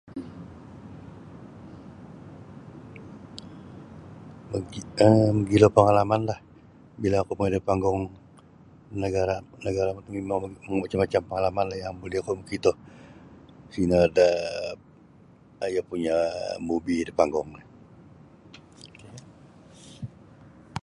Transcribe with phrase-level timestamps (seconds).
[4.49, 6.39] Moki um mogilo pangalamanlah
[7.01, 8.01] bila oku mongoi da panggung
[9.01, 10.39] nagara' nagara mimang
[10.83, 12.71] macam-macam pangalamanlah yang buli oku makito
[13.73, 14.27] sino do
[15.71, 16.17] iyo punyo
[16.67, 17.63] movie da panggung ri.